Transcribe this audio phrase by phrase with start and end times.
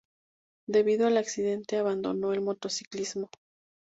[0.67, 3.29] Debido al accidente abandonó el motociclismo.